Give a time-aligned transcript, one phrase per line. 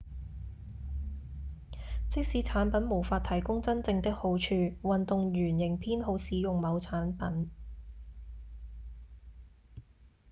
[2.09, 7.51] 即使產品無法提供真正的好處運動員仍偏好使用某產品